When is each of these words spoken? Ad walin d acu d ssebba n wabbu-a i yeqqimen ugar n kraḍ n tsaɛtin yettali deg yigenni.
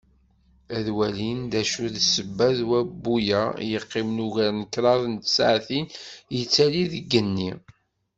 Ad 0.77 0.87
walin 0.95 1.39
d 1.51 1.53
acu 1.61 1.85
d 1.95 1.97
ssebba 2.05 2.47
n 2.57 2.59
wabbu-a 2.69 3.43
i 3.63 3.65
yeqqimen 3.71 4.17
ugar 4.27 4.51
n 4.59 4.63
kraḍ 4.73 5.01
n 5.13 5.15
tsaɛtin 5.17 5.85
yettali 6.37 6.83
deg 6.93 7.03
yigenni. 7.03 7.51